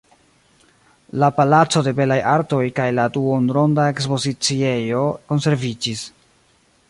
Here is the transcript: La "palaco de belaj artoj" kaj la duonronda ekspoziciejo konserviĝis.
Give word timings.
La 1.23 1.27
"palaco 1.39 1.83
de 1.87 1.93
belaj 1.99 2.17
artoj" 2.31 2.63
kaj 2.79 2.87
la 3.01 3.05
duonronda 3.19 3.87
ekspoziciejo 3.95 5.03
konserviĝis. 5.33 6.05